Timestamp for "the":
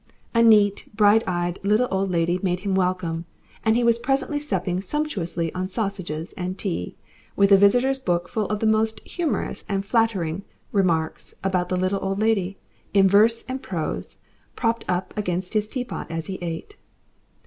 8.61-8.65, 11.69-11.77